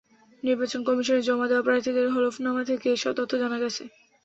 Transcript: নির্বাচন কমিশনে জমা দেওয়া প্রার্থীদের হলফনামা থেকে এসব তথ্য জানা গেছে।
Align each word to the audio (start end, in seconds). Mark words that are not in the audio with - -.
নির্বাচন 0.43 0.81
কমিশনে 0.87 1.21
জমা 1.27 1.45
দেওয়া 1.47 1.65
প্রার্থীদের 1.65 2.07
হলফনামা 2.15 2.61
থেকে 2.69 2.87
এসব 2.91 3.11
তথ্য 3.19 3.31
জানা 3.41 3.57
গেছে। 3.63 3.83